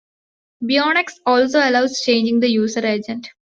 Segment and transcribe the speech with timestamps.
[0.63, 3.29] Beonex also allows changing the user agent.